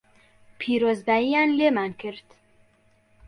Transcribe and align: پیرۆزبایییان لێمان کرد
پیرۆزبایییان 0.59 1.49
لێمان 1.59 1.91
کرد 2.01 2.27